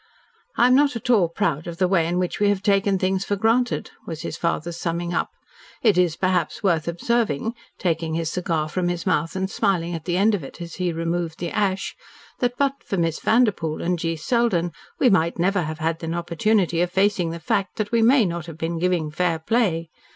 [0.57, 3.23] "I am not at all proud of the way in which we have taken things
[3.23, 5.29] for granted," was his father's summing up.
[5.83, 10.17] "It is, perhaps, worth observing," taking his cigar from his mouth and smiling at the
[10.17, 11.95] end of it, as he removed the ash,
[12.39, 14.15] "that, but for Miss Vanderpoel and G.
[14.15, 18.25] Selden, we might never have had an opportunity of facing the fact that we may
[18.25, 19.91] not have been giving fair play.